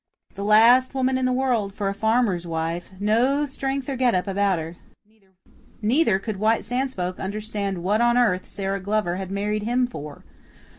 "The 0.33 0.43
last 0.43 0.95
woman 0.95 1.15
in 1.19 1.25
the 1.25 1.31
world 1.31 1.75
for 1.75 1.87
a 1.87 1.93
farmer's 1.93 2.47
wife 2.47 2.89
no 2.99 3.45
strength 3.45 3.87
or 3.87 3.95
get 3.95 4.15
up 4.15 4.25
about 4.25 4.57
her." 4.57 4.77
Neither 5.79 6.17
could 6.17 6.37
White 6.37 6.65
Sands 6.65 6.95
folk 6.95 7.19
understand 7.19 7.83
what 7.83 8.01
on 8.01 8.17
earth 8.17 8.47
Sara 8.47 8.79
Glover 8.79 9.17
had 9.17 9.29
married 9.29 9.61
him 9.61 9.85
for. 9.85 10.25